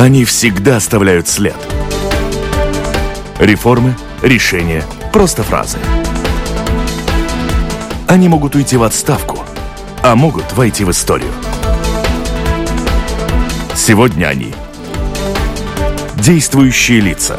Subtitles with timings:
[0.00, 1.54] Они всегда оставляют след.
[3.38, 5.76] Реформы, решения, просто фразы.
[8.08, 9.40] Они могут уйти в отставку,
[10.02, 11.30] а могут войти в историю.
[13.74, 14.54] Сегодня они
[16.16, 17.38] действующие лица.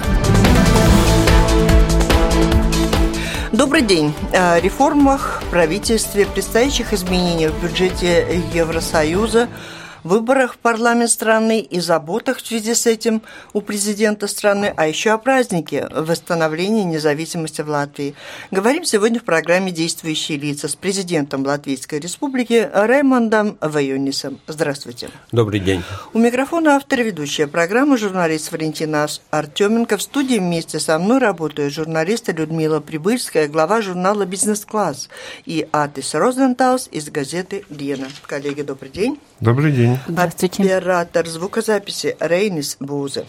[3.52, 4.14] Добрый день.
[4.34, 9.50] О реформах, правительстве, предстоящих изменениях в бюджете Евросоюза–
[10.04, 13.22] выборах в парламент страны и заботах в связи с этим
[13.54, 18.16] у президента страны, а еще о празднике восстановления независимости в Латвии.
[18.52, 24.40] Говорим сегодня в программе «Действующие лица» с президентом Латвийской Республики Раймондом Вайонисом.
[24.48, 25.10] Здравствуйте.
[25.32, 25.84] Добрый день.
[26.14, 29.98] У микрофона автор и ведущая программы журналист Валентина Артеменко.
[29.98, 35.10] В студии вместе со мной работают журналисты Людмила Прибыльская, глава журнала «Бизнес-класс»
[35.46, 38.08] и Атис Розенталс из газеты «Лена».
[38.28, 39.20] Коллеги, добрый день.
[39.40, 39.91] Добрый день.
[40.08, 40.64] Здравствуйте.
[40.64, 43.26] Оператор звукозаписи Рейнис Бузе.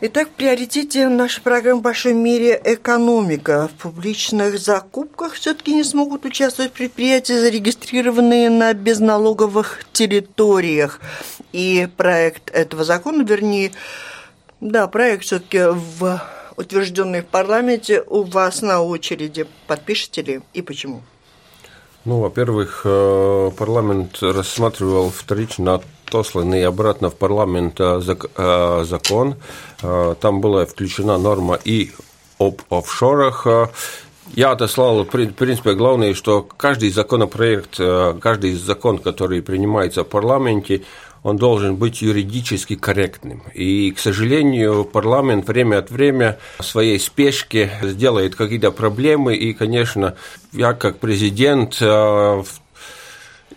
[0.00, 3.68] Итак, в приоритете нашей программы в большой мере экономика.
[3.68, 11.00] В публичных закупках все-таки не смогут участвовать предприятия, зарегистрированные на безналоговых территориях.
[11.52, 13.72] И проект этого закона, вернее,
[14.60, 16.22] да, проект все-таки в
[16.56, 19.46] утвержденный в парламенте у вас на очереди.
[19.66, 21.02] Подпишете ли и почему?
[22.08, 29.34] Ну, во-первых, э, парламент рассматривал вторично отосланный обратно в парламент э, э, закон.
[29.82, 31.90] Там была включена норма и
[32.38, 33.46] об офшорах.
[34.34, 40.84] Я отослал, в принципе, главное, что каждый законопроект, каждый закон, который принимается в парламенте,
[41.28, 43.42] он должен быть юридически корректным.
[43.54, 50.16] И, к сожалению, парламент время от времени в своей спешке сделает какие-то проблемы, и, конечно,
[50.52, 52.42] я как президент э,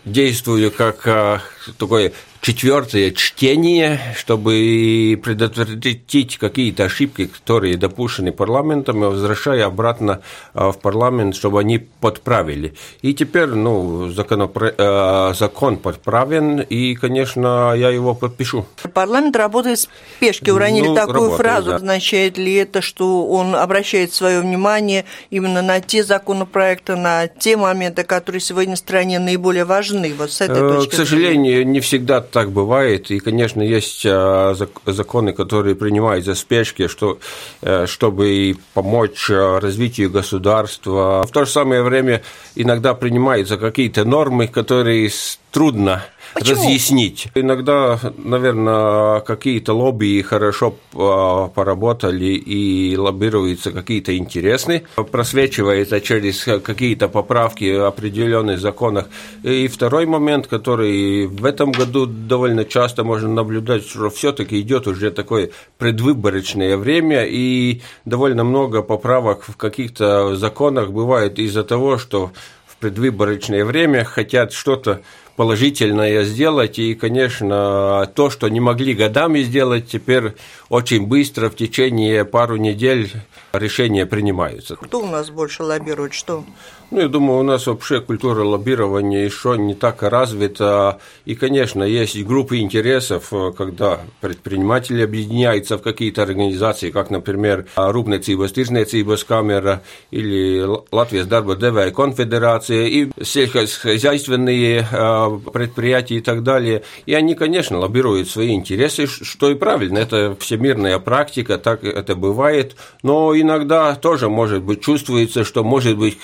[0.06, 1.40] действую как э,
[1.78, 10.22] такой четвертое чтение, чтобы предотвратить какие-то ошибки, которые допущены парламентом, и возвращая обратно
[10.54, 12.74] а, в парламент, чтобы они подправили.
[13.02, 14.74] И теперь ну, законопро...
[14.78, 18.66] А, закон подправен, и, конечно, я его подпишу.
[18.94, 20.52] Парламент работает в спешке.
[20.52, 21.70] Уронили ну, такую работает, фразу.
[21.70, 21.76] Да.
[21.76, 28.04] Означает ли это, что он обращает свое внимание именно на те законопроекты, на те моменты,
[28.04, 30.14] которые сегодня в стране наиболее важны?
[30.18, 34.56] Вот с этой э, точки К сожалению, не всегда так бывает, и, конечно, есть а,
[34.86, 37.20] законы, которые принимают за спешки, что,
[37.62, 41.24] э, чтобы помочь а, развитию государства.
[41.28, 42.24] В то же самое время
[42.56, 45.12] иногда принимаются какие-то нормы, которые
[45.52, 46.04] трудно
[46.34, 46.56] Почему?
[46.56, 47.28] разъяснить.
[47.36, 57.78] Иногда, наверное, какие-то лобби хорошо а, поработали и лоббируются какие-то интересные, просвечивается через какие-то поправки
[57.78, 59.08] в определенных законах.
[59.44, 65.12] И второй момент, который в этом году довольно часто можно наблюдать, что все-таки идет уже
[65.12, 72.32] такое предвыборочное время, и довольно много поправок в каких-то законах бывает из-за того, что
[72.66, 75.02] в предвыборочное время хотят что-то
[75.36, 76.80] положительное сделать.
[76.80, 80.34] И, конечно, то, что не могли годами сделать, теперь
[80.70, 83.12] очень быстро, в течение пару недель
[83.54, 84.76] решения принимаются.
[84.76, 86.44] Кто у нас больше лоббирует, что?
[86.92, 91.00] Ну, я думаю, у нас вообще культура лоббирования еще не так развита.
[91.24, 99.24] И, конечно, есть группы интересов, когда предприниматели объединяются в какие-то организации, как, например, Рūpniecības tirzniecības
[99.24, 99.82] камера
[100.12, 106.84] или Латвия дарба devēja конфедерация и сельскохозяйственные а, предприятия и так далее.
[107.06, 109.98] И они, конечно, лоббируют свои интересы, что и правильно.
[110.00, 112.76] Это всемирная практика, так это бывает.
[113.02, 116.18] Но иногда тоже, может быть, чувствуется, что, может быть,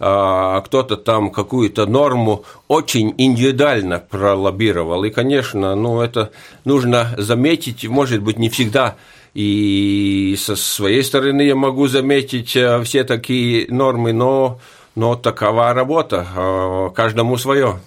[0.00, 5.04] а, кто-то там какую-то норму очень индивидуально пролоббировал.
[5.04, 6.30] И, конечно, ну, это
[6.64, 8.96] нужно заметить, может быть, не всегда
[9.34, 14.60] и со своей стороны я могу заметить а, все такие нормы, но,
[14.94, 17.80] но такова работа, а, каждому свое.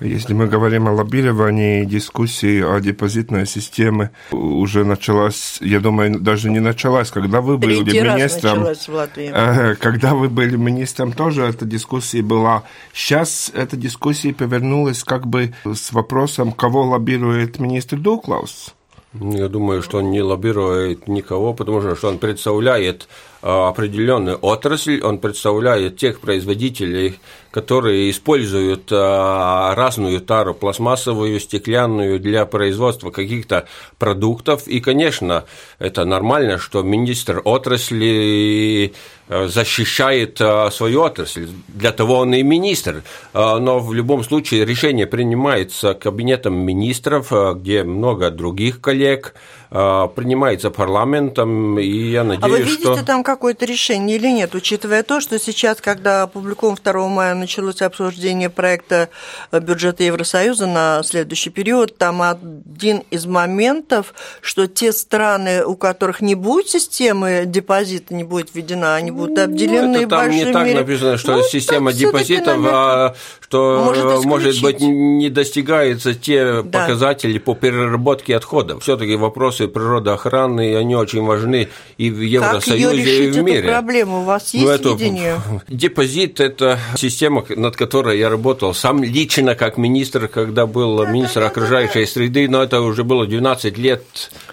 [0.00, 6.58] Если мы говорим о лоббировании, дискуссии о депозитной системе уже началась, я думаю, даже не
[6.58, 8.64] началась, когда вы были Третий министром.
[8.64, 9.30] Раз в Латвии.
[9.32, 12.64] Э, когда вы были министром, тоже эта дискуссия была.
[12.92, 18.74] Сейчас эта дискуссия повернулась как бы с вопросом, кого лоббирует министр Дуклаус.
[19.20, 23.06] Я думаю, что он не лоббирует никого, потому что он представляет
[23.42, 27.20] определенную отрасль, он представляет тех производителей,
[27.54, 34.66] которые используют разную тару, пластмассовую, стеклянную для производства каких-то продуктов.
[34.66, 35.44] И, конечно,
[35.78, 38.92] это нормально, что министр отрасли
[39.28, 41.48] защищает э, свою отрасль.
[41.68, 43.02] Для того он и министр.
[43.32, 49.34] Э, но в любом случае решение принимается кабинетом министров, где много других коллег,
[49.70, 52.46] принимается парламентом, и я надеюсь, что...
[52.46, 53.04] А вы видите что...
[53.04, 58.50] там какое-то решение или нет, учитывая то, что сейчас, когда опубликован 2 мая началось обсуждение
[58.50, 59.08] проекта
[59.50, 66.36] бюджета Евросоюза на следующий период, там один из моментов, что те страны, у которых не
[66.36, 71.16] будет системы депозита, не будет введена, они будут обделены ну, это там не так написано,
[71.16, 76.80] что ну, система депозитов, а, что, может, может быть, не достигаются те да.
[76.80, 78.82] показатели по переработке отходов.
[78.82, 81.68] Все-таки вопросы природоохраны, они очень важны
[81.98, 83.58] и в Евросоюзе, и в мире.
[83.60, 84.20] Эту проблему?
[84.20, 85.40] У вас ну, есть ну, видение?
[85.68, 92.06] Депозит– это система, над которой я работал сам лично как министр, когда был министр окружающей
[92.06, 94.02] среды, но это уже было 12 лет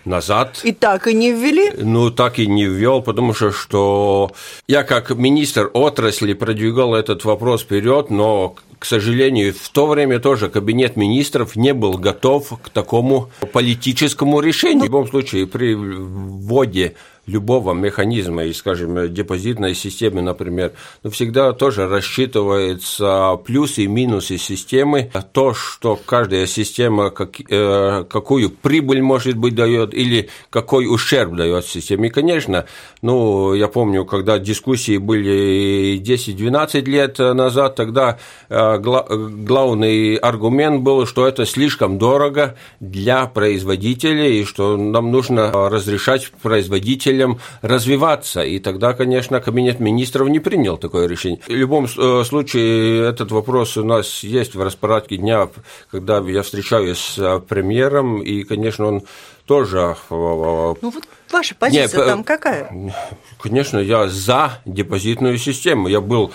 [0.05, 0.59] назад.
[0.63, 1.71] И так и не ввели?
[1.77, 4.31] Ну, так и не ввел, потому что, что
[4.67, 10.49] я как министр отрасли продвигал этот вопрос вперед, но к сожалению, в то время тоже
[10.49, 14.81] кабинет министров не был готов к такому политическому решению.
[14.81, 16.95] В любом случае, при вводе
[17.27, 20.71] любого механизма, и, скажем, депозитной системы, например,
[21.03, 28.49] но всегда тоже рассчитывается плюсы и минусы системы, то, что каждая система, как, э, какую
[28.49, 32.07] прибыль, может быть, дает, или какой ущерб дает системе.
[32.07, 32.65] И, конечно,
[33.01, 38.17] ну, я помню, когда дискуссии были 10-12 лет назад, тогда
[38.49, 45.51] э, гла главный аргумент был, что это слишком дорого для производителей, и что нам нужно
[45.51, 48.41] разрешать производителям целям развиваться.
[48.41, 51.39] И тогда, конечно, Кабинет министров не принял такое решение.
[51.47, 55.49] В любом э, случае, этот вопрос у нас есть в распорядке дня,
[55.91, 59.01] когда я встречаюсь с э, премьером, и, конечно, он
[59.45, 59.95] тоже...
[60.09, 62.93] Э, ну вот ваша позиция Нет, там какая?
[63.41, 65.87] Конечно, я за депозитную систему.
[65.87, 66.31] Я был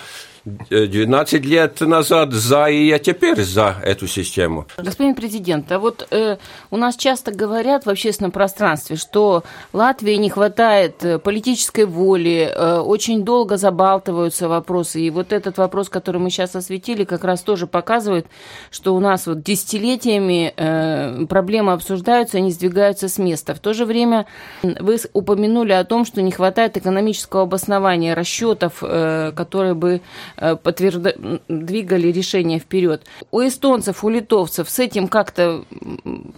[0.69, 4.65] 12 лет назад за, и я теперь за эту систему.
[4.77, 6.37] Господин президент, а вот э,
[6.71, 12.79] у нас часто говорят в общественном пространстве, что Латвии не хватает э, политической воли, э,
[12.79, 17.67] очень долго забалтываются вопросы, и вот этот вопрос, который мы сейчас осветили, как раз тоже
[17.67, 18.27] показывает,
[18.71, 23.53] что у нас вот десятилетиями э, проблемы обсуждаются, они сдвигаются с места.
[23.53, 24.27] В то же время
[24.63, 30.01] вы упомянули о том, что не хватает экономического обоснования расчетов, э, которые бы
[30.37, 31.15] подтвержда...
[31.47, 33.03] двигали решение вперед.
[33.31, 35.63] У эстонцев, у литовцев с этим как-то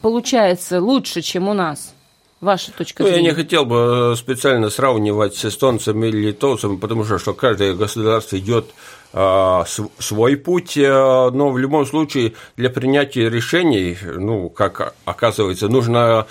[0.01, 1.93] получается лучше, чем у нас.
[2.41, 3.17] Ваша точка зрения?
[3.17, 7.33] Ну, я не хотел бы э, специально сравнивать с эстонцами или литовцами, потому что, что
[7.33, 8.67] каждое государство идет
[9.11, 9.65] а,
[9.97, 10.89] свой путь, э,
[11.33, 16.27] но в любом случае для принятия решений, ну, как оказывается, нужно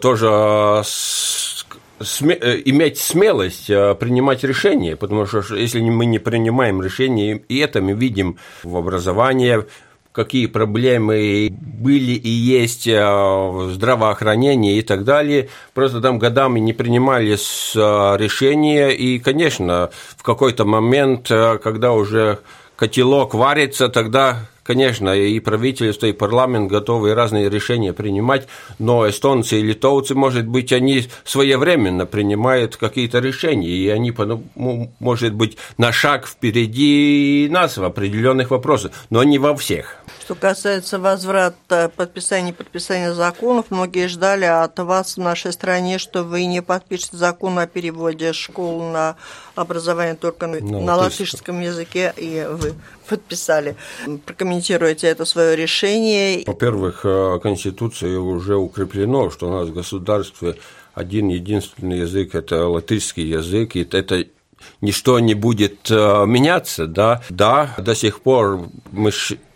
[0.00, 0.82] тоже
[2.02, 7.58] сме э, иметь смелость э, принимать решения, потому что если мы не принимаем решения, и
[7.58, 9.64] это мы видим в образовании,
[10.12, 15.48] какие проблемы были и есть э, в здравоохранении и так далее.
[15.74, 22.38] Просто там годами не принимались решения, и, конечно, в какой-то момент, когда уже
[22.76, 28.46] котелок варится, тогда Конечно, и правительство, и парламент готовы разные решения принимать,
[28.78, 34.14] но эстонцы и литовцы, может быть, они своевременно принимают какие-то решения, и они,
[35.00, 39.96] может быть, на шаг впереди нас в определенных вопросах, но не во всех.
[40.20, 46.22] Что касается возврата подписания и подписания законов, многие ждали от вас в нашей стране, что
[46.22, 49.16] вы не подпишете закон о переводе школ на
[49.60, 52.74] образование только ну, на латышском языке, и вы
[53.08, 53.76] подписали.
[54.26, 56.44] Прокомментируйте это свое решение.
[56.46, 60.56] Во-первых, э, Конституцией уже укреплено, что у нас в государстве
[60.94, 64.24] один единственный язык– это латышский язык, и это
[64.80, 69.10] ничто не будет э, меняться, да, да, до сих пор мы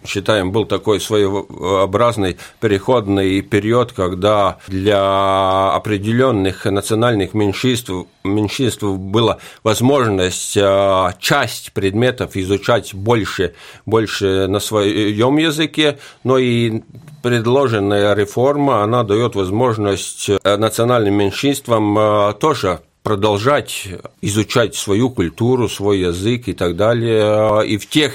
[0.07, 7.91] считаем, был такой своеобразный переходный период, когда для определенных национальных меньшинств,
[8.23, 13.55] меньшинств была возможность э, часть предметов изучать больше,
[13.87, 16.83] больше на своем языке, но и
[17.23, 23.87] предложенная реформа, она дает возможность э, национальным меньшинствам тоже продолжать
[24.23, 27.65] изучать свою культуру, свой язык и так далее.
[27.65, 28.15] И в тех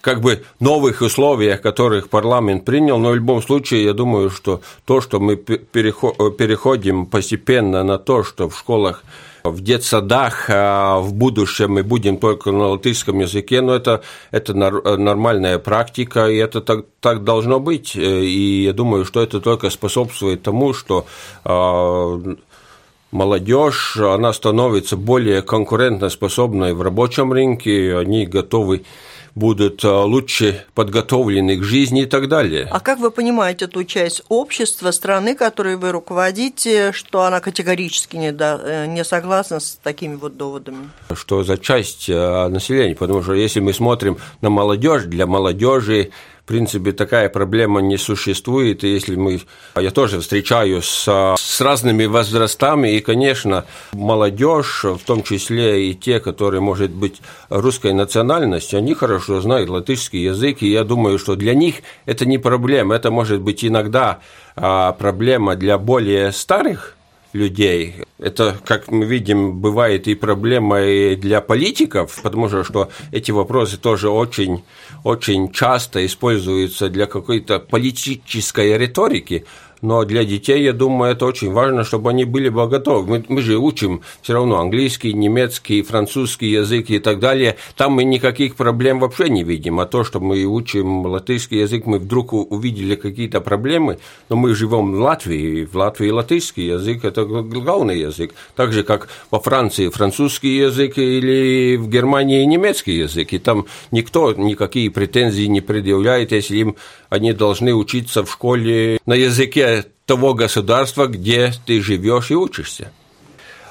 [0.00, 5.02] как бы новых условиях, которых парламент принял, но в любом случае я думаю, что то,
[5.02, 9.04] что мы переходим постепенно на то, что в школах
[9.44, 16.28] в детсадах в будущем мы будем только на латышском языке, но это, это нормальная практика,
[16.28, 17.96] и это так, так должно быть.
[17.96, 21.06] И я думаю, что это только способствует тому, что
[23.10, 28.84] молодежь, она становится более конкурентоспособной в рабочем рынке, они готовы
[29.34, 32.68] будут а, лучше подготовлены к жизни и так далее.
[32.70, 38.32] А как вы понимаете ту часть общества, страны, которой вы руководите, что она категорически не,
[38.32, 40.90] да, э, не согласна с такими вот доводами?
[41.14, 42.94] Что за часть а, населения?
[42.94, 46.10] Потому что если мы смотрим на молодежь, для молодежи
[46.50, 48.82] принципе, такая проблема не существует.
[48.82, 49.40] И если мы...
[49.76, 56.18] Я тоже встречаюсь с, с разными возрастами, и, конечно, молодежь, в том числе и те,
[56.18, 61.54] которые, может быть, русской национальности, они хорошо знают латышский язык, и я думаю, что для
[61.54, 62.96] них это не проблема.
[62.96, 64.18] Это может быть иногда
[64.56, 66.96] а, проблема для более старых
[67.32, 67.96] людей.
[68.18, 74.10] Это, как мы видим, бывает и проблема и для политиков, потому что, эти вопросы тоже
[74.10, 74.62] очень,
[75.04, 79.44] очень часто используются для какой-то политической риторики
[79.82, 83.06] но для детей, я думаю, это очень важно, чтобы они были бы готовы.
[83.06, 87.56] Мы, мы же учим все равно английский, немецкий, французский язык и так далее.
[87.76, 89.80] Там мы никаких проблем вообще не видим.
[89.80, 94.92] А то, что мы учим латышский язык, мы вдруг увидели какие-то проблемы, но мы живем
[94.92, 98.32] в Латвии, в Латвии латышский язык– это главный язык.
[98.56, 103.32] Так же, как во Франции французский язык или в Германии немецкий язык.
[103.32, 106.76] И там никто никакие претензии не предъявляет, если им
[107.10, 112.90] они должны учиться в школе на языке того государства, где ты живешь и учишься.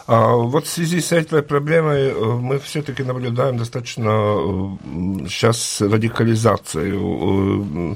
[0.08, 4.78] А вот в связи с этой проблемой э, мы все-таки наблюдаем достаточно
[5.28, 7.96] сейчас э, радикализацию Э,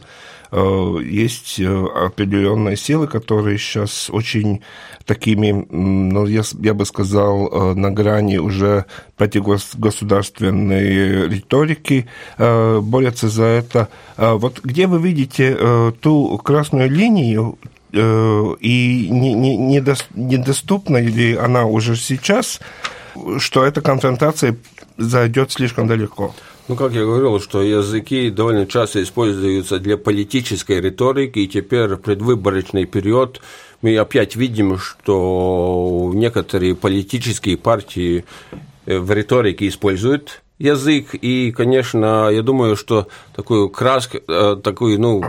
[0.54, 4.62] есть э, определенные силы, которые сейчас очень
[5.06, 8.86] такими, ну, я, я бы сказал, э, на грани уже
[9.18, 12.08] противогосударственной риторики
[12.38, 13.90] борются за это.
[14.18, 17.58] Вот где вы видите ту красную линию,
[17.94, 22.60] и недоступна ли она уже сейчас,
[23.38, 24.58] что эта конфронтация
[24.98, 26.34] зайдет слишком далеко?
[26.70, 32.86] Ну, как я говорил, что языки довольно часто используются для политической риторики, и теперь предвыборочный
[32.86, 33.42] период
[33.82, 38.24] мы опять видим, что некоторые политические партии
[38.86, 45.22] э, в риторике используют язык, и, конечно, я думаю, что такую краску, э, такую, ну,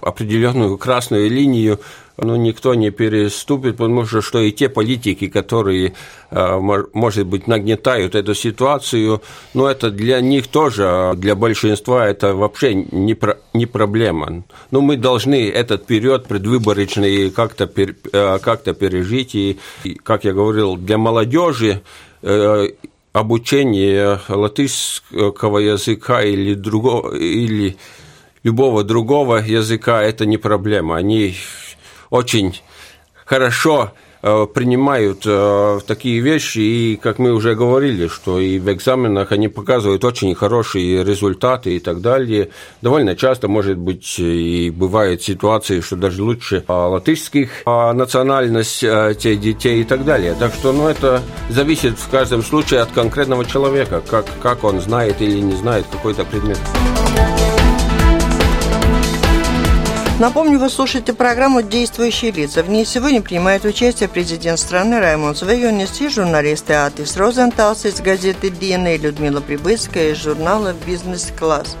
[0.00, 1.78] определенную красную линию
[2.16, 5.94] ну, никто не переступит, потому что, что и те политики, которые,
[6.30, 9.20] а, может быть, нагнетают эту ситуацию,
[9.52, 14.26] ну, это для них тоже, а для большинства это вообще не, про, не проблема.
[14.30, 17.70] Но ну, мы должны этот период предвыборочный как-то
[18.12, 19.58] а, как пережить, и,
[20.02, 21.82] как я говорил, для молодежи
[22.22, 22.68] э,
[23.12, 27.76] обучение латышского языка или другого, или
[28.42, 30.96] любого другого языка– это не проблема.
[30.96, 31.34] Они
[32.10, 32.60] очень
[33.24, 33.92] хорошо
[34.22, 39.48] э, принимают э, такие вещи, и, как мы уже говорили, что и в экзаменах они
[39.48, 42.50] показывают очень хорошие результаты и так далее.
[42.82, 49.84] Довольно часто, может быть, и бывают ситуации, что даже лучше латышских национальность тех детей и
[49.84, 50.34] так далее.
[50.38, 55.20] Так что, ну, это зависит в каждом случае от конкретного человека, как, как он знает
[55.20, 56.58] или не знает какой-то предмет.
[60.20, 62.62] Напомню, вы слушаете программу «Действующие лица».
[62.62, 68.50] В ней сегодня принимает участие президент страны Раймонд Свейонис и журналисты Атис Розенталс из газеты
[68.50, 71.76] «Диена» и Людмила Прибыцкая из журнала «Бизнес-класс».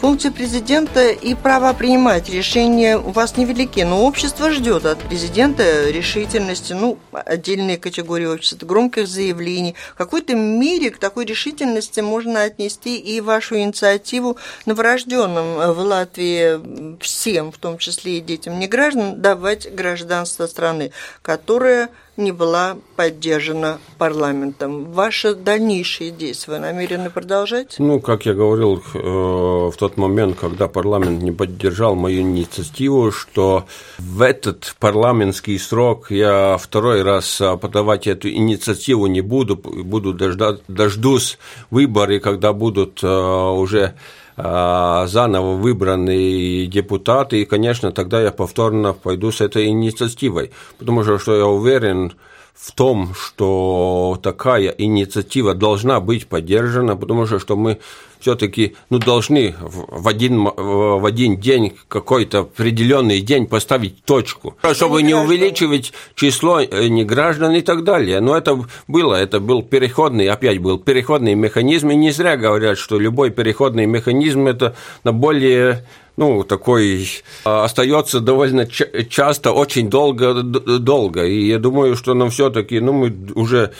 [0.00, 6.72] Функции президента и право принимать решения у вас невелики, но общество ждет от президента решительности,
[6.72, 9.74] ну, отдельные категории общества, громких заявлений.
[9.92, 17.52] В какой-то мере к такой решительности можно отнести и вашу инициативу новорожденным в Латвии всем,
[17.52, 21.90] в том числе и детям не граждан, давать гражданство страны, которое
[22.20, 24.92] не была поддержана парламентом.
[24.92, 27.76] Ваши дальнейшие действия намерены продолжать?
[27.78, 33.64] Ну, как я говорил э, в тот момент, когда парламент не поддержал мою инициативу, что
[33.98, 41.38] в этот парламентский срок я второй раз подавать эту инициативу не буду, буду дождать, дождусь
[41.70, 43.94] выборы, когда будут э, уже
[44.36, 51.46] заново выбранные депутаты, и, конечно, тогда я повторно пойду с этой инициативой, потому что я
[51.46, 52.12] уверен
[52.54, 57.78] в том, что такая инициатива должна быть поддержана, потому что, что мы
[58.20, 65.14] все-таки ну, должны в один, в один день, какой-то определенный день поставить точку, чтобы не
[65.14, 68.20] увеличивать число э, неграждан и так далее.
[68.20, 72.98] Но это было, это был переходный, опять был переходный механизм, и не зря говорят, что
[72.98, 75.86] любой переходный механизм– это на более
[76.20, 77.08] ну, такой
[77.46, 81.24] а, остается довольно часто, очень долго, долго.
[81.24, 83.72] И я думаю, что нам все-таки, ну, мы уже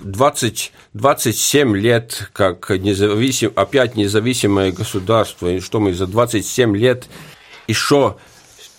[0.00, 7.06] 20, 27 лет как независим, опять независимое государство, и что мы за 27 лет
[7.68, 8.16] еще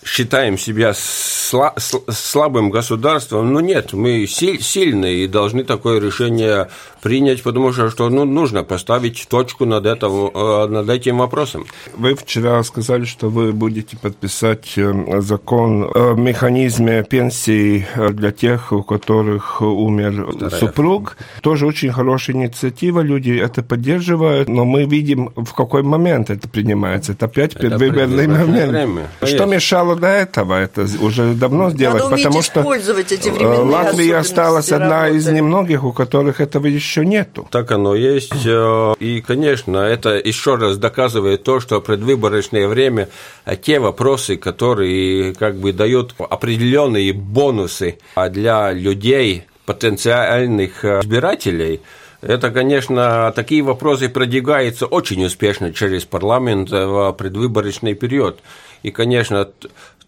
[0.04, 6.68] считаем себя слабым государством, но нет, мы сильные и должны такое решение
[7.04, 11.66] принять, потому что, что ну, нужно поставить точку над, этим, э, над этим вопросом.
[11.94, 18.72] Вы вчера сказали, что вы будете подписать э, закон о механизме пенсии э, для тех,
[18.72, 20.60] у которых умер Вторая.
[20.60, 21.18] супруг.
[21.42, 27.12] Тоже очень хорошая инициатива, люди это поддерживают, но мы видим, в какой момент это принимается.
[27.12, 28.70] Это опять предвыборный момент.
[28.72, 29.08] Время.
[29.22, 30.54] Что мешало до этого?
[30.60, 36.40] Это уже давно сделать, Надо потому что эти Латвия осталась одна из немногих, у которых
[36.40, 37.46] этого еще нету.
[37.50, 38.46] Так оно есть.
[38.46, 43.08] Э, и, конечно, это еще раз доказывает то, что предвыборочное время
[43.44, 47.98] э, те вопросы, которые как бы дают определенные бонусы
[48.30, 51.80] для людей, потенциальных э, избирателей,
[52.20, 58.40] это, конечно, такие вопросы продвигаются очень успешно через парламент в предвыборочный период.
[58.84, 59.48] И, конечно,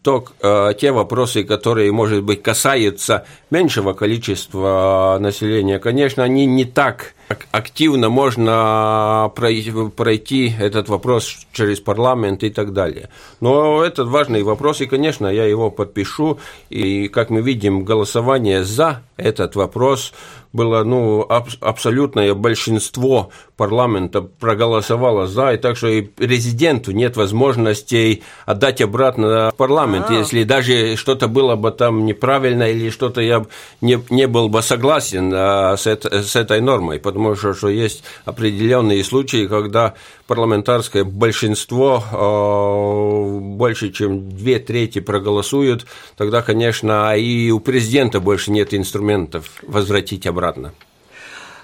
[0.02, 7.14] то э, те вопросы, которые, может быть, касаются меньшего количества населения, конечно, они не так
[7.50, 13.09] активно можно пройти этот вопрос через парламент и так далее.
[13.40, 16.38] Но это важный вопрос, и, конечно, я его подпишу.
[16.71, 20.12] И, как мы видим, голосование за этот вопрос
[20.57, 28.23] было ну, аб- абсолютное большинство парламента проголосовало за, и так что и президенту нет возможности
[28.45, 30.19] отдать обратно в парламент, А-а-а.
[30.19, 33.47] если даже что-то было бы там неправильно или что-то я
[33.81, 38.03] не, не был бы согласен а, с, это, с этой нормой, потому что, что есть
[38.25, 39.95] определенные случаи, когда
[40.26, 48.75] парламентарское большинство а, больше, чем две трети проголосуют, тогда, конечно, и у президента больше нет
[48.75, 50.73] инструментов возвратить обратно.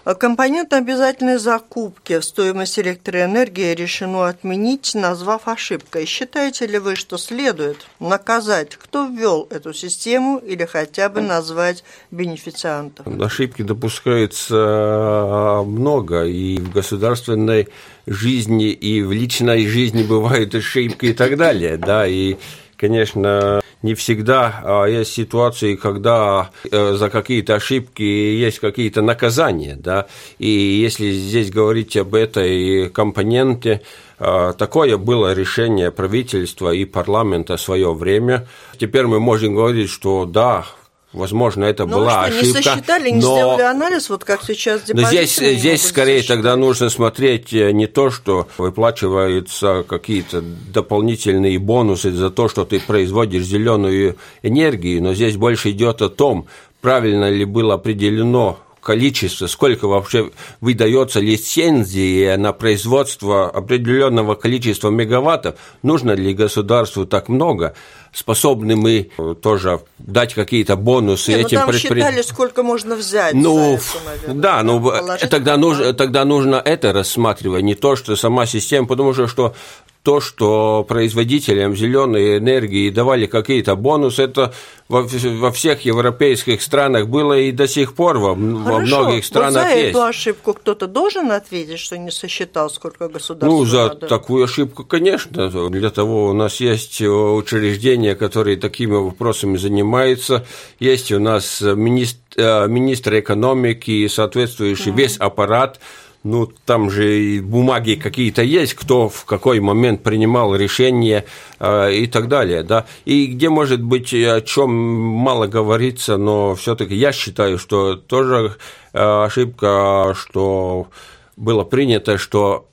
[0.05, 6.07] Компонент обязательной закупки в стоимость электроэнергии решено отменить, назвав ошибкой.
[6.07, 13.07] Считаете ли вы, что следует наказать, кто ввел эту систему или хотя бы назвать бенефициантов?
[13.21, 17.69] Ошибки допускается много, и в государственной
[18.07, 22.37] жизни, и в личной жизни бывают ошибки и так далее, да, и
[22.83, 30.07] конечно, не всегда а есть ситуации, когда э, за какие-то ошибки есть какие-то наказания, да,
[30.41, 33.83] и если здесь говорить об этой компоненте,
[34.19, 38.49] э, такое было решение правительства и парламента в свое время.
[38.79, 40.67] Теперь мы можем говорить, что да,
[41.13, 42.47] Возможно, это но была что, ошибка.
[42.47, 43.37] Не сосчитали, не но...
[43.37, 46.37] сделали анализ, вот как сейчас Но здесь, здесь скорее засчитать.
[46.37, 52.81] тогда нужно смотреть э, не то, что выплачиваются какие-то дополнительные бонусы за то, что ты
[52.81, 56.47] производишь зеленую энергию, но здесь больше идет о том,
[56.81, 66.13] правильно ли было определено количество, сколько вообще выдается лицензии на производство определенного количества мегаваттов, нужно
[66.13, 67.75] ли государству так много,
[68.13, 73.35] способны мы тоже дать какие-то бонусы Не, этим ну, там считали, сколько можно взять.
[73.35, 73.79] Ну,
[74.25, 74.93] это, да, ну
[75.31, 79.55] тогда нужно, тогда нужно это рассматривать, не то, что сама система, потому что, что
[80.03, 84.53] то, что производителям зеленой энергии давали какие-то бонусы, это
[84.89, 89.71] во, во всех европейских странах было и до сих пор во, во многих странах вот
[89.71, 89.91] за есть.
[89.91, 94.09] эту ошибку кто-то должен ответить, что не сосчитал, сколько государства Ну, за надо?
[94.09, 95.71] такую ошибку, конечно.
[95.71, 100.45] Для того у нас есть учреждения, которые такими вопросами занимаются.
[100.81, 104.97] Есть у нас министр, э, министр экономики и соответствующий mm.
[104.97, 105.79] весь аппарат
[106.25, 111.25] ну, там же и бумаги какие-то есть, кто в какой момент принимал решение
[111.59, 112.87] э, и так далее, да.
[113.05, 118.57] И где, может быть, о чем мало говорится, но все-таки я считаю, что тоже
[118.93, 120.89] э, ошибка, что
[121.37, 122.69] было принято, что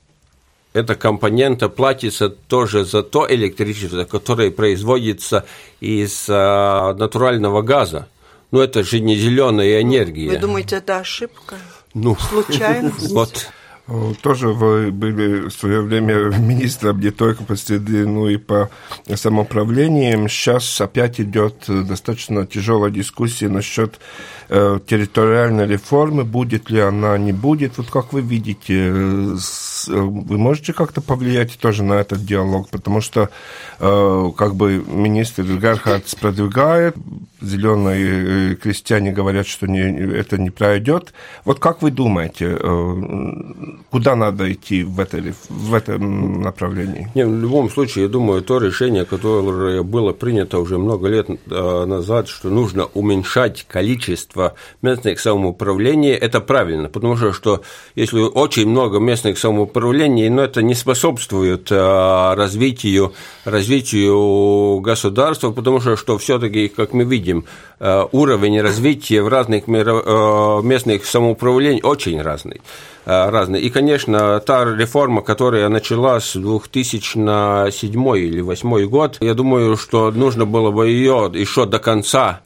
[0.72, 5.44] эта компонента платится тоже за то электричество, которое производится
[5.80, 8.06] из э, натурального газа.
[8.50, 10.30] Ну, это же не зеленая энергия.
[10.30, 11.56] Вы думаете, это ошибка?
[11.94, 12.92] Ну, Случайно?
[13.10, 13.50] Вот
[14.22, 18.70] Тоже вы были в свое время министром не только по среде, но и по
[19.12, 20.28] самоуправлениям.
[20.28, 23.98] Сейчас опять идет достаточно тяжелая дискуссия насчет
[24.48, 27.78] э, территориальной реформы, будет ли она, не будет.
[27.78, 28.92] Вот как вы видите,
[29.88, 33.30] вы можете как-то повлиять тоже на этот диалог, потому что
[33.78, 36.96] э, как бы министр Герхардс продвигает,
[37.40, 41.12] зеленые крестьяне говорят, что не, это не пройдет.
[41.44, 42.58] Вот как вы думаете,
[43.90, 47.08] куда надо идти в, этой, в этом направлении?
[47.14, 51.84] Не, в любом случае, я думаю, то решение, которое было принято уже много лет э,
[51.86, 57.62] назад, что нужно уменьшать количество местных самоуправлений, это правильно, потому что, что
[57.94, 63.12] если очень много местных самоуправлений, но это не способствует э, развитию,
[63.44, 67.44] развитию государства, потому что, что все-таки, как мы видим,
[67.78, 72.60] э, уровень развития в разных местных самоуправлениях очень разный.
[73.06, 73.62] Разные.
[73.62, 80.44] И, конечно, та реформа, которая началась в 2007 или 2008 год, я думаю, что нужно
[80.44, 82.42] было бы ее еще до конца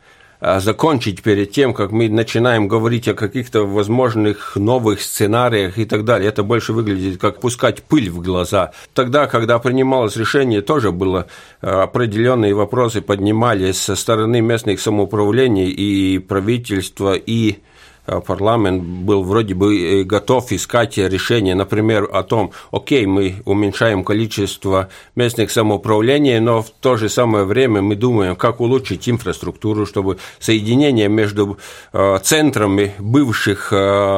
[0.60, 6.28] закончить перед тем, как мы начинаем говорить о каких-то возможных новых сценариях и так далее.
[6.28, 8.72] Это больше выглядит как пускать пыль в глаза.
[8.92, 11.26] Тогда, когда принималось решение, тоже было
[11.62, 17.56] э, определенные вопросы поднимались со стороны местных самоуправлений и правительства, и
[18.06, 24.88] парламент был вроде бы э, готов искать решение, например, о том, окей, мы уменьшаем количество
[25.14, 31.08] местных самоуправлений, но в то же самое время мы думаем, как улучшить инфраструктуру, чтобы соединение
[31.08, 31.58] между
[31.92, 33.72] э, центрами бывших,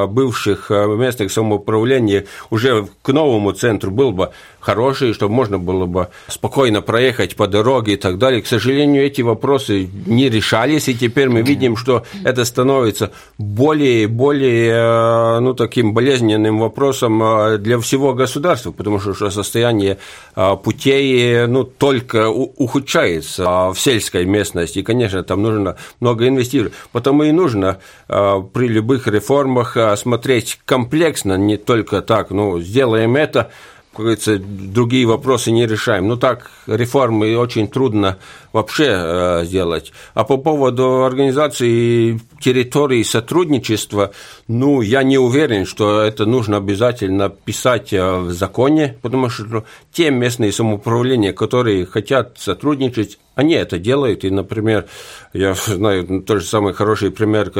[0.08, 4.32] бывших местных самоуправлений уже к новому центру был бы
[4.66, 8.42] хорошие, чтобы можно было бы спокойно проехать по дороге и так далее.
[8.42, 14.06] К сожалению, эти вопросы не решались, и теперь мы видим, что это становится более и
[14.06, 19.98] более э, ну, таким болезненным вопросом э, для всего государства, потому что состояние
[20.34, 26.72] э, путей ну, только ухудшается в сельской местности, и, конечно, там нужно много инвестировать.
[26.90, 33.50] Потому и нужно при любых реформах смотреть комплексно, не только так, ну, сделаем это,
[33.96, 36.06] как говорится, другие вопросы не решаем.
[36.06, 38.18] Ну так, реформы очень трудно
[38.52, 39.92] вообще э, сделать.
[40.12, 44.12] А по поводу организации территории сотрудничества,
[44.48, 50.10] ну, я не уверен, что это нужно обязательно писать э, в законе, потому что те
[50.10, 54.86] местные самоуправления, которые хотят сотрудничать, они это делают, и, например,
[55.32, 57.50] я знаю тот же самый хороший пример,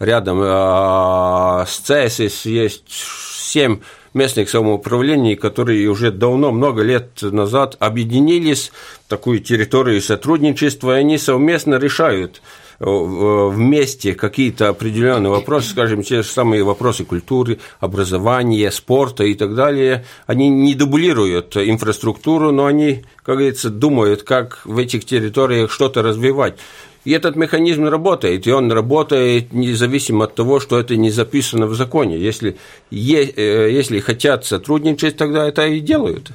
[0.00, 3.78] рядом э, с ЦСС есть семь
[4.16, 8.72] местных самоуправлений, которые уже давно, много лет назад объединились
[9.06, 12.42] в такую территорию сотрудничества, и они совместно решают
[12.80, 19.54] э, вместе какие-то определенные вопросы, скажем, те же самые вопросы культуры, образования, спорта и так
[19.54, 26.02] далее, они не дублируют инфраструктуру, но они, как говорится, думают, как в этих территориях что-то
[26.02, 26.58] развивать.
[27.06, 31.74] И этот механизм работает, и он работает независимо от того, что это не записано в
[31.76, 32.18] законе.
[32.18, 32.56] Если,
[32.90, 36.32] э, если хотят сотрудничать, тогда это и делают.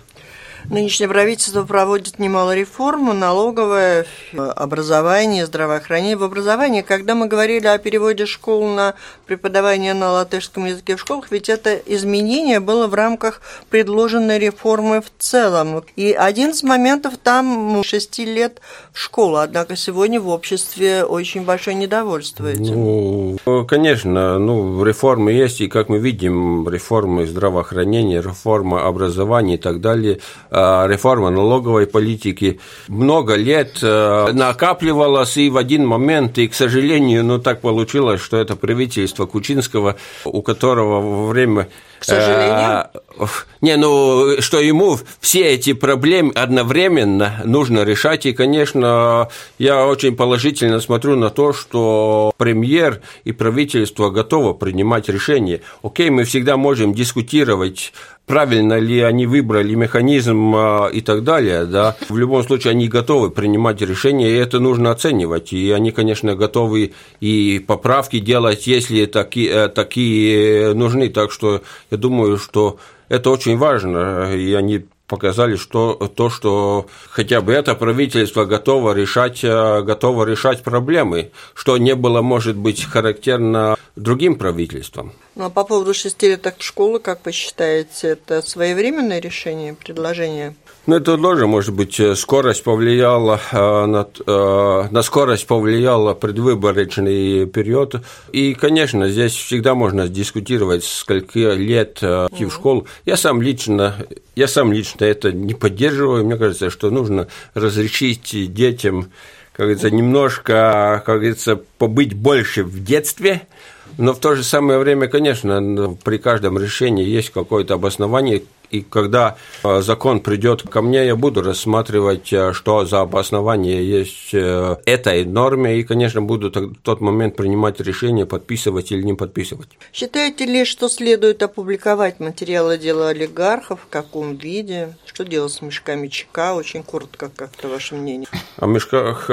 [0.70, 6.18] Нынешнее правительство проводит немало реформ, налоговое, образование, здравоохранение.
[6.18, 8.94] В образовании, когда мы говорили о переводе школ на
[9.26, 15.12] преподавание на латышском языке в школах, ведь это изменение было в рамках предложенной реформы в
[15.18, 15.84] целом.
[15.96, 18.62] И один из моментов там 6 лет
[18.94, 23.38] в школу, однако сегодня в обществе очень большое недовольство этим.
[23.46, 29.82] Ну, конечно, ну, реформы есть, и как мы видим, реформы здравоохранения, реформа образования и так
[29.82, 30.20] далее–
[30.52, 37.24] Э, реформа налоговой политики много лет э, накапливалась, и в один момент, и, к сожалению,
[37.24, 39.96] ну, так получилось, что это правительство Кучинского,
[40.26, 41.68] у которого во время
[42.02, 42.88] к сожалению?
[43.20, 43.26] Э,
[43.62, 48.26] не, ну, что ему все эти проблемы одновременно нужно решать.
[48.26, 55.62] И, конечно, я очень положительно смотрю на то, что премьер и правительство готовы принимать решения.
[55.84, 57.94] Окей, мы всегда можем дискутировать
[58.32, 63.30] правильно ли они выбрали механизм а, и так далее, да, в любом случае они готовы
[63.30, 69.50] принимать решения, и это нужно оценивать, и они, конечно, готовы и поправки делать, если такие,
[69.50, 72.78] э, такие нужны, так что я думаю, что
[73.10, 79.44] это очень важно, и они показали, что то, что хотя бы это правительство готово решать,
[79.44, 85.12] э, готово решать проблемы, что не было, может быть, характерно другим правительствам.
[85.36, 90.56] Ну а по поводу шестилеток школы, как вы считаете, это своевременное решение, предложение?
[90.88, 97.46] Ну, это тоже, может быть, э, скорость повлияла э, на, э, на скорость повлияла предвыборочный
[97.46, 97.96] период.
[98.34, 102.88] И, конечно, здесь всегда можно дискутировать, сколько лет идти в школу.
[103.06, 103.96] Я сам лично,
[104.36, 106.26] я сам лично это не поддерживаю.
[106.26, 109.12] Мне кажется, что нужно разрешить детям,
[109.54, 113.48] как говорится, немножко, как говорится, побыть больше в детстве,
[113.98, 119.36] но в то же самое время, конечно, при каждом решении есть какое-то обоснование, и когда
[119.64, 125.26] э, закон придет ко мне, я буду рассматривать, э, что за обоснование есть э, этой
[125.26, 129.70] норме, и, конечно, буду в тот момент принимать решение, подписывать или не подписывать.
[129.92, 134.96] Считаете ли, что следует опубликовать материалы дела олигархов, в каком виде?
[135.06, 136.54] Что делать с мешками чека?
[136.56, 138.28] Очень коротко, как-то ваше мнение.
[138.58, 139.30] О мешках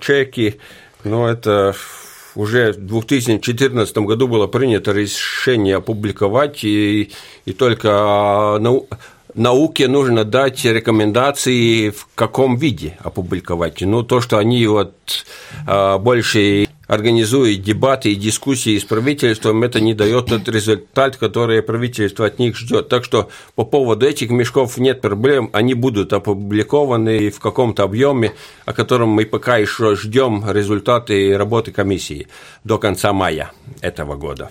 [0.00, 0.60] чеки,
[1.02, 1.74] ну, это
[2.34, 7.10] уже в 2014 году было принято решение опубликовать, и,
[7.44, 8.88] и только нау,
[9.34, 13.80] науке нужно дать рекомендации, в каком виде опубликовать.
[13.80, 14.94] Ну, то, что они вот
[15.66, 22.26] а, больше организует дебаты и дискуссии с правительством, это не дает тот результат, который правительство
[22.26, 22.88] от них ждет.
[22.88, 28.32] Так что по поводу этих мешков нет проблем, они будут опубликованы в каком-то объеме,
[28.66, 32.26] о котором мы пока еще ждем результаты работы комиссии
[32.64, 34.50] до конца мая этого года.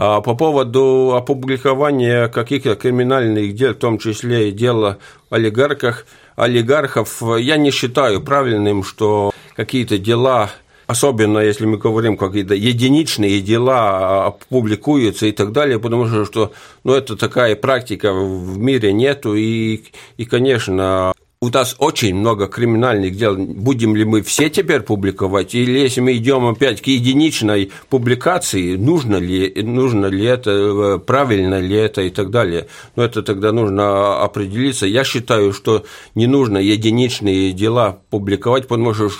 [0.00, 6.06] А по поводу опубликования каких-то криминальных дел, в том числе и дела олигархах,
[6.36, 10.50] олигархов, я не считаю правильным, что какие-то дела
[10.86, 16.52] особенно если мы говорим какие-то единичные дела а, публикуются и так далее, потому что, что
[16.84, 19.82] ну, это такая практика в мире нету, и,
[20.16, 23.36] и конечно, у нас очень много криминальных дел.
[23.36, 25.54] Будем ли мы все теперь публиковать?
[25.54, 31.76] Или если мы идем опять к единичной публикации, нужно ли, нужно ли это, правильно ли
[31.76, 32.66] это и так далее?
[32.96, 34.86] Но это тогда нужно определиться.
[34.86, 35.84] Я считаю, что
[36.16, 39.10] не нужно единичные дела публиковать, потому что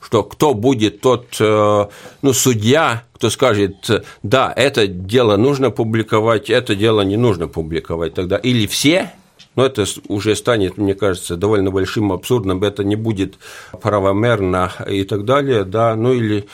[0.00, 1.86] что кто будет тот э,
[2.22, 3.90] ну, судья, кто скажет,
[4.22, 8.36] да, это дело нужно публиковать, это дело не нужно публиковать тогда.
[8.36, 9.12] Или все,
[9.56, 13.34] но это уже станет, мне кажется, довольно большим абсурдным, это не будет
[13.80, 16.46] правомерно и так далее, да, ну или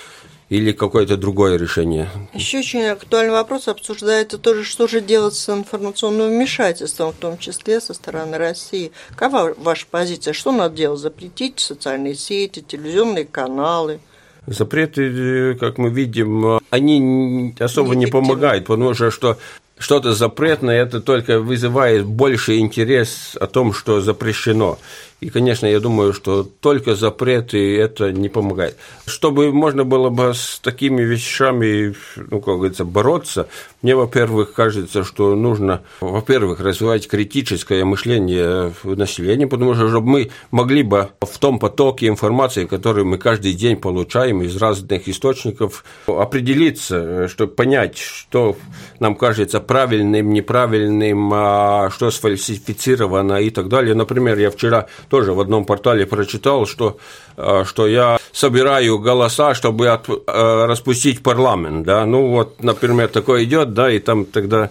[0.50, 2.10] или какое-то другое решение.
[2.34, 7.80] Еще очень актуальный вопрос обсуждается тоже, что же делать с информационным вмешательством, в том числе
[7.80, 8.90] со стороны России.
[9.14, 10.32] Какова ваша позиция?
[10.32, 10.98] Что надо делать?
[10.98, 14.00] Запретить социальные сети, телевизионные каналы?
[14.48, 19.38] Запреты, как мы видим, они особо не помогают, потому что
[19.80, 24.78] что-то запретное, это только вызывает больше интерес о том, что запрещено.
[25.20, 28.76] И, конечно, я думаю, что только запреты это не помогает.
[29.06, 33.46] Чтобы можно было бы с такими вещами, ну, как говорится, бороться,
[33.82, 40.30] мне, во-первых, кажется, что нужно, во-первых, развивать критическое мышление в населении, потому что чтобы мы
[40.50, 47.28] могли бы в том потоке информации, который мы каждый день получаем из разных источников, определиться,
[47.28, 48.56] чтобы понять, что
[48.98, 53.94] нам кажется правильным, неправильным, а что сфальсифицировано и так далее.
[53.94, 56.96] Например, я вчера тоже в одном портале прочитал, что,
[57.36, 63.44] э, что я собираю голоса, чтобы от, э, распустить парламент, да, ну вот, например, такое
[63.44, 64.70] идет, да, и там тогда,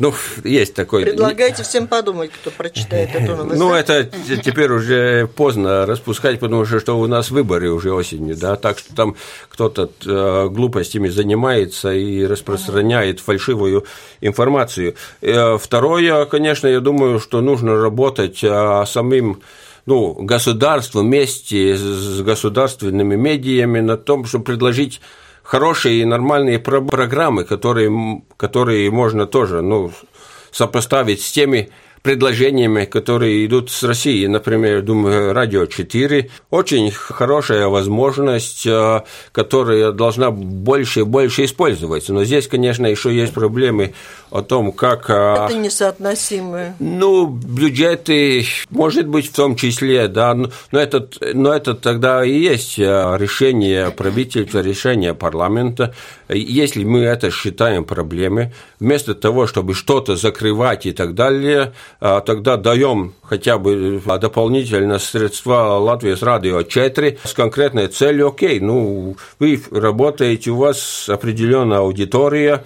[0.00, 1.04] ну, есть такой...
[1.04, 3.58] Предлагайте всем подумать, кто прочитает эту новость.
[3.58, 8.56] Ну, это теперь уже поздно распускать, потому что, что у нас выборы уже осенью, да,
[8.56, 9.16] так что там
[9.48, 13.86] кто-то э, глупостями занимается и распространяет фальшивую
[14.20, 14.96] информацию.
[15.20, 19.42] Второе, конечно, я думаю, что нужно работать самим
[19.86, 25.00] ну, государство вместе с государственными медиями на том, чтобы предложить
[25.50, 29.90] хорошие и нормальные программы, которые, которые можно тоже ну,
[30.52, 31.70] сопоставить с теми
[32.02, 34.26] предложениями, которые идут с России.
[34.26, 42.14] Например, думаю, Радио 4 очень хорошая возможность, э, которая должна больше и больше использоваться.
[42.14, 43.94] Но здесь, конечно, еще есть проблемы
[44.30, 45.10] о том, как...
[45.10, 46.74] Э, Это несоотносимые.
[46.78, 52.78] Ну, бюджеты, может быть, в том числе, да, но это, но это тогда и есть
[52.78, 55.94] э, решение правительства, решение парламента.
[56.28, 62.56] Если мы это считаем проблемой, вместо того, чтобы что-то закрывать и так далее, а тогда
[62.56, 69.60] даем хотя бы дополнительно средства Латвии с радио 4 с конкретной целью, окей, ну, вы
[69.70, 72.64] работаете, у вас определенная аудитория,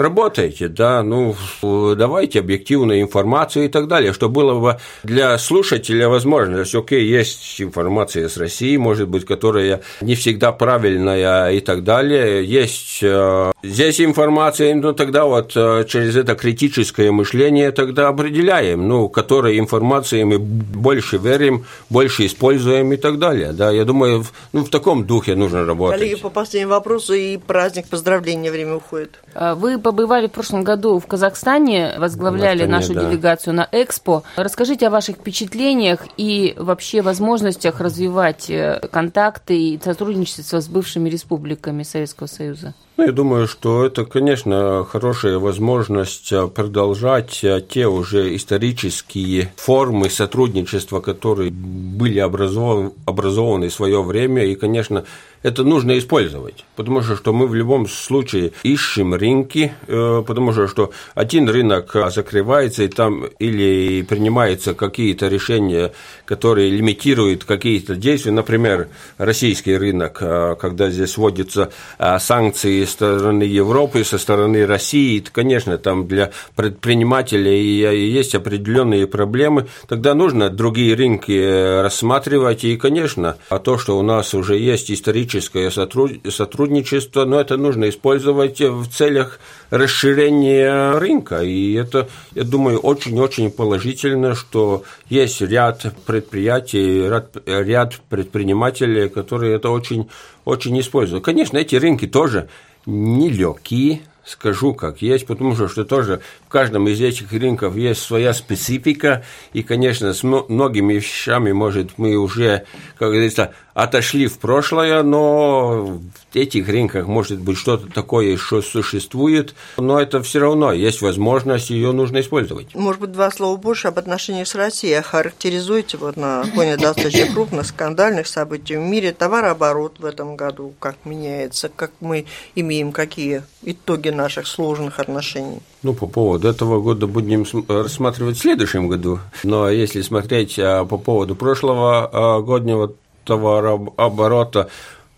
[0.00, 6.74] работайте, да, ну, давайте объективную информацию и так далее, что было бы для слушателя возможность,
[6.74, 13.00] окей, есть информация с России, может быть, которая не всегда правильная и так далее, есть
[13.02, 19.58] э, здесь информация, ну, тогда вот э, через это критическое мышление тогда определяем, ну, которой
[19.58, 25.06] информации мы больше верим, больше используем и так далее, да, я думаю, ну, в таком
[25.06, 26.00] духе нужно работать.
[26.00, 29.18] Коллеги, по последнему вопросу и праздник поздравления время уходит.
[29.34, 33.10] А вы побывали в прошлом году в Казахстане, возглавляли Казахстане, нашу да.
[33.10, 34.22] делегацию на Экспо.
[34.36, 41.82] Расскажите о ваших впечатлениях и вообще возможностях развивать э, контакты и сотрудничество с бывшими республиками
[41.82, 42.72] Советского Союза.
[43.00, 50.08] Ну, я думаю, что это, конечно, хорошая возможность э, продолжать э, те уже исторические формы
[50.08, 54.44] сотрудничества, которые были образованы, образованы в свое время.
[54.44, 55.04] И, конечно,
[55.42, 60.68] это нужно использовать, потому что, что мы в любом случае ищем рынки, э, потому что,
[60.68, 65.92] что один рынок закрывается, и там или принимаются какие-то решения,
[66.26, 73.44] которые лимитируют какие-то действия, например, российский рынок, э, когда здесь вводятся э, санкции со стороны
[73.44, 81.80] Европы, со стороны России, конечно, там для предпринимателей есть определенные проблемы, тогда нужно другие рынки
[81.82, 87.56] рассматривать, и, конечно, а то, что у нас уже есть исторические техническое сотрудничество, но это
[87.56, 89.38] нужно использовать в целях
[89.70, 91.42] расширения рынка.
[91.42, 99.70] И это, я думаю, очень-очень положительно, что есть ряд предприятий, ряд, ряд предпринимателей, которые это
[99.70, 100.08] очень,
[100.44, 101.24] очень используют.
[101.24, 102.48] Конечно, эти рынки тоже
[102.86, 108.32] нелегкие, скажу как есть, потому что, что тоже в каждом из этих рынков есть своя
[108.32, 112.64] специфика, и, конечно, с многими вещами, может, мы уже,
[112.98, 116.00] как говорится, отошли в прошлое, но
[116.36, 121.92] этих рынках может быть что-то такое, что существует, но это все равно есть возможность, ее
[121.92, 122.74] нужно использовать.
[122.74, 125.00] Может быть, два слова больше об отношениях с Россией.
[125.02, 130.96] Характеризуйте вот на фоне достаточно крупных скандальных событий в мире товарооборот в этом году, как
[131.04, 135.60] меняется, как мы имеем, какие итоги наших сложных отношений.
[135.82, 139.18] Ну, по поводу этого года будем рассматривать в следующем году.
[139.44, 144.68] Но если смотреть а, по поводу прошлого а, годнего товарооборота.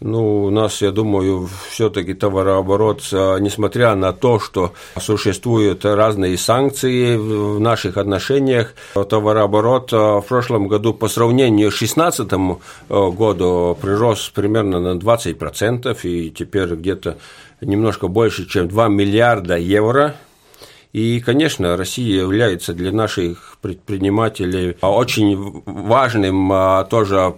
[0.05, 7.17] Ну, у нас, я думаю, все-таки товарооборот, а, несмотря на то, что существуют разные санкции
[7.17, 14.29] в наших отношениях, товарооборот а, в прошлом году по сравнению с 2016 а, году прирос
[14.35, 17.19] примерно на 20%, и теперь где-то
[17.61, 20.17] немножко больше, чем 2 миллиарда евро.
[20.93, 26.53] И, конечно, Россия является для наших предпринимателей очень важным
[26.91, 27.37] тоже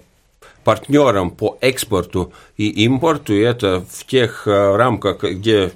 [0.64, 5.72] партнером по экспорту и импорту, и это в тех э, рамках, где,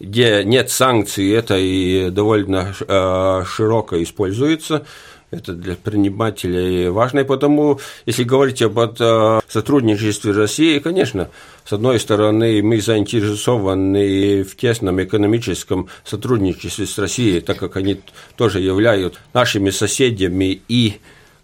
[0.00, 4.84] где нет санкций, это и довольно э, широко используется.
[5.30, 11.30] Это для предпринимателей важно, и потому, если говорить об э, сотрудничестве России, конечно,
[11.64, 18.02] с одной стороны, мы заинтересованы в тесном экономическом сотрудничестве с Россией, так как они
[18.36, 21.00] тоже являются нашими соседями и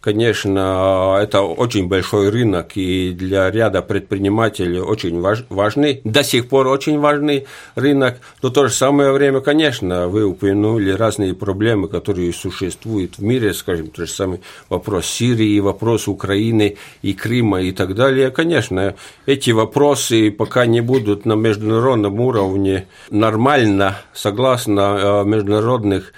[0.09, 6.69] Конечно, это очень большой рынок и для ряда предпринимателей очень важ, важный, до сих пор
[6.69, 8.15] очень важный рынок.
[8.41, 13.53] Но в то же самое время, конечно, вы упомянули разные проблемы, которые существуют в мире,
[13.53, 14.41] скажем, тот же самый
[14.71, 18.31] вопрос Сирии, вопрос Украины и Крыма и так далее.
[18.31, 18.95] Конечно,
[19.27, 26.15] эти вопросы пока не будут на международном уровне нормально, согласно э, международных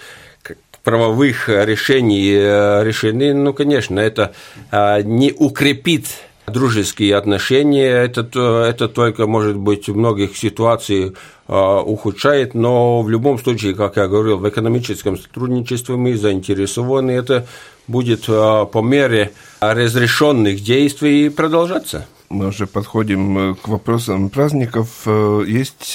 [0.84, 4.32] правовых решений э, решены, ну, конечно, это
[4.70, 6.06] а, не укрепит
[6.46, 8.22] дружеские отношения, это,
[8.68, 11.14] это только, может быть, в многих ситуациях
[11.46, 17.46] а, ухудшает, но в любом случае, как я говорил, в экономическом сотрудничестве мы заинтересованы, это
[17.86, 22.06] будет а, по мере разрешенных действий продолжаться.
[22.30, 25.02] Мы уже подходим э, к вопросам праздников.
[25.04, 25.94] Э, есть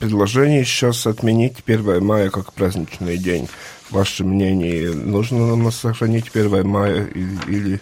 [0.00, 3.48] предложение сейчас отменить 1 мая как праздничный день
[3.90, 7.06] ваше мнение, нужно нам сохранить 1 мая
[7.46, 7.80] или,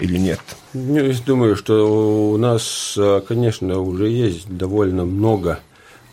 [0.00, 0.40] или нет?
[0.72, 5.60] Ну, я думаю, что у нас, конечно, уже есть довольно много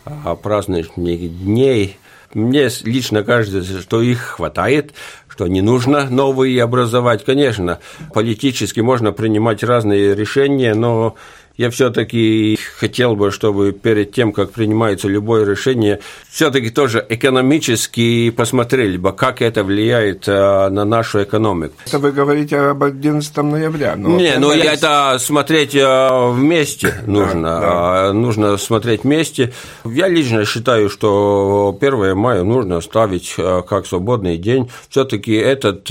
[0.04, 1.98] а, праздничных дней.
[2.32, 4.92] Мне лично кажется, что их хватает,
[5.28, 7.24] что не нужно новые образовать.
[7.24, 7.80] Конечно,
[8.14, 11.16] политически можно принимать разные решения, но
[11.60, 18.96] я все-таки хотел бы, чтобы перед тем, как принимается любое решение, все-таки тоже экономически посмотрели
[18.96, 21.74] бы, как это влияет э, на нашу экономику.
[21.84, 23.94] Это вы говорите об 11 ноября.
[23.96, 27.42] Но Не, ну это смотреть э, вместе нужно.
[27.42, 27.68] Да, да.
[28.08, 29.52] А, нужно смотреть вместе.
[29.84, 34.70] Я лично считаю, что 1 мая нужно ставить э, как свободный день.
[34.88, 35.90] Все-таки этот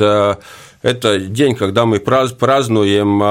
[0.81, 3.21] это день, когда мы празднуем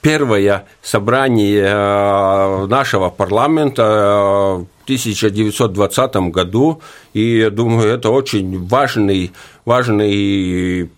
[0.00, 6.80] первое собрание э, нашего парламента э, в 1920 году,
[7.12, 9.32] и я думаю, это очень важный,
[9.64, 10.90] важный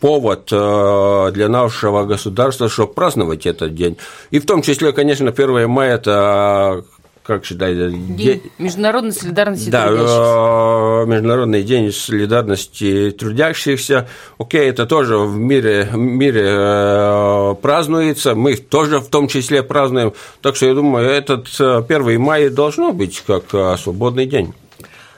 [0.00, 3.96] повод э, для нашего государства, чтобы праздновать этот день.
[4.30, 6.84] И в том числе, конечно, 1 мая– это
[7.22, 7.90] как считаете?
[7.90, 8.42] День день...
[8.58, 11.04] Международной солидарности да, трудящихся.
[11.06, 14.08] Международный день солидарности трудящихся.
[14.38, 20.12] Окей, это тоже в мире, в мире э, празднуется, мы тоже в том числе празднуем.
[20.40, 24.54] Так что я думаю, этот 1 мая должно быть как э, свободный день.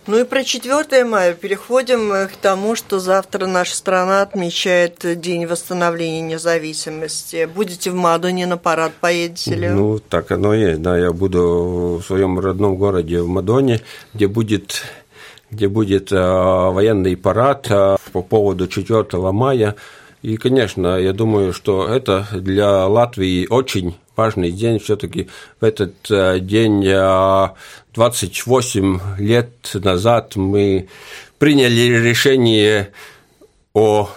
[0.06, 6.20] Ну и про 4 мая переходим к тому, что завтра наша страна отмечает День восстановления
[6.20, 7.48] независимости.
[7.52, 9.68] Будете в Мадоне на парад, поедете ли?
[9.70, 13.80] Ну, так оно и есть, да, я буду в своем родном городе в Мадоне,
[14.12, 14.82] где будет
[15.50, 19.76] где будет э, военный парад э, по поводу 4 мая.
[20.22, 24.78] И, конечно, я думаю, что это для Латвии очень важный день.
[24.78, 25.28] Все-таки
[25.60, 26.82] в этот э, день
[27.94, 30.88] 28 лет назад мы
[31.38, 32.92] приняли решение
[33.72, 34.08] о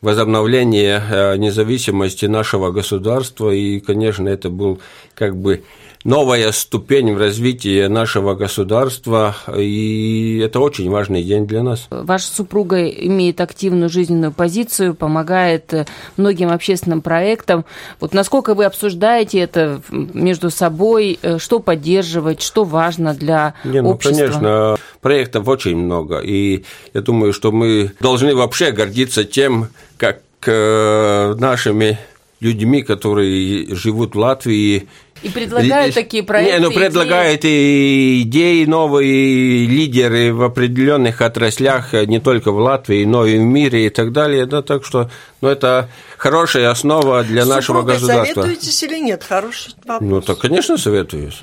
[0.00, 4.80] возобновлении э, независимости нашего государства, и, конечно, это был
[5.14, 5.64] как бы
[6.06, 11.88] новая ступень в развитии нашего государства, и это очень важный день для нас.
[11.90, 17.64] Ваша супруга имеет активную жизненную позицию, помогает многим общественным проектам.
[17.98, 24.16] Вот насколько вы обсуждаете это между собой, что поддерживать, что важно для Не, ну, общества?
[24.16, 31.34] Конечно, проектов очень много, и я думаю, что мы должны вообще гордиться тем, как э,
[31.38, 31.98] нашими
[32.40, 34.88] людьми, которые живут в Латвии,
[35.22, 36.52] и предлагают такие проекты.
[36.52, 43.24] Не, ну предлагают и идеи новые, лидеры в определенных отраслях, не только в Латвии, но
[43.24, 44.46] и в мире и так далее.
[44.46, 45.10] Да, так что
[45.40, 48.42] ну, это хорошая основа для С нашего государства.
[48.42, 49.22] советуетесь или нет?
[49.22, 50.10] Хороший вопрос.
[50.10, 51.40] Ну, так, конечно, советуюсь.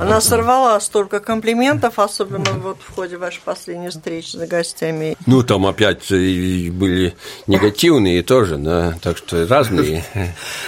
[0.00, 5.16] Она сорвала столько комплиментов, особенно вот в ходе вашей последней встречи с гостями.
[5.26, 7.14] Ну, там опять были
[7.46, 10.04] негативные тоже, да, так что разные.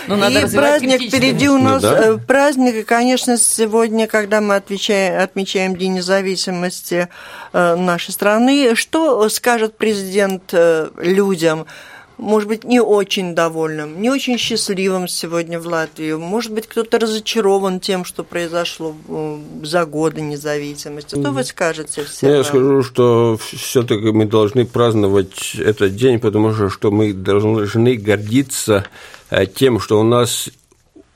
[0.09, 2.07] Ну, надо и праздник впереди у нас, ну, да?
[2.07, 7.09] Э, праздник, и, конечно, сегодня, когда мы отвечаем, отмечаем День независимости
[7.53, 11.66] э, нашей страны, что скажет президент э, людям,
[12.16, 16.12] может быть, не очень довольным, не очень счастливым сегодня в Латвии.
[16.12, 18.94] Может быть, кто-то разочарован тем, что произошло
[19.62, 21.18] за годы независимости.
[21.20, 22.30] Что вы скажете всем?
[22.30, 28.86] Я скажу, что все-таки мы должны праздновать этот день, потому что, что мы должны гордиться
[29.30, 30.50] э, тем, что у нас,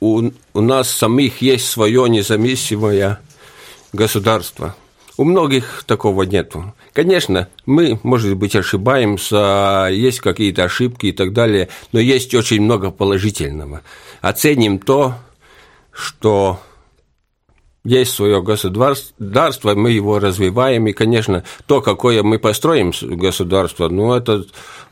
[0.01, 3.21] у, у нас самих есть свое независимое
[3.93, 4.75] государство.
[5.17, 6.75] У многих такого нету.
[6.99, 12.91] Конечно, мы, может быть, ошибаемся, есть какие-то ошибки и так далее, но есть очень много
[12.91, 13.83] положительного.
[14.21, 15.15] Оценим то,
[15.93, 16.59] что
[17.85, 24.47] есть свое государство, мы его развиваем, и, конечно, то, какое мы построим государство, ну, это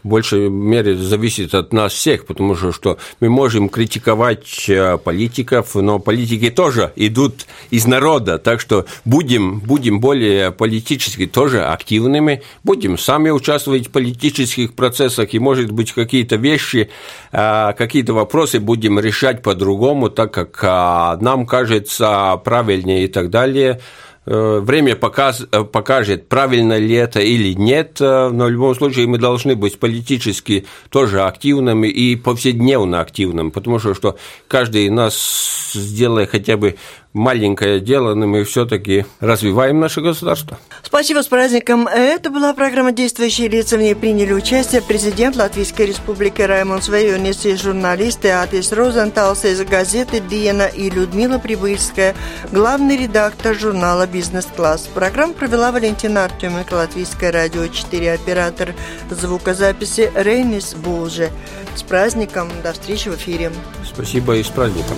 [0.06, 5.98] большей мере зависит от нас всех, потому что, что мы можем критиковать э, политиков, но
[5.98, 13.30] политики тоже идут из народа, так что будем, будем более политически тоже активными, будем сами
[13.30, 16.88] участвовать в политических процессах, и, может быть, какие-то вещи,
[17.32, 23.80] э, какие-то вопросы будем решать по-другому, так как э, нам кажется правильнее и так далее.
[24.28, 29.06] Э, время показ, э, покажет, правильно ли это или нет, э, но в любом случае
[29.06, 34.16] мы должны быть политически тоже активными и повседневно активными, потому что, что
[34.48, 36.74] каждый из нас, сделая хотя бы
[37.16, 40.58] маленькое дело, но мы все-таки развиваем наше государство.
[40.82, 41.88] Спасибо с праздником.
[41.88, 43.76] Это была программа «Действующие лица».
[43.76, 50.20] В ней приняли участие президент Латвийской Республики Раймон Свейонис и журналисты Атис Розенталс из газеты
[50.20, 52.14] «Диена» и Людмила Прибыльская,
[52.52, 54.88] главный редактор журнала «Бизнес-класс».
[54.94, 58.74] Программу провела Валентина Артеменко, Латвийское радио 4, оператор
[59.10, 61.30] звукозаписи Рейнис Булже.
[61.74, 62.48] С праздником.
[62.62, 63.52] До встречи в эфире.
[63.84, 64.96] Спасибо и с праздником.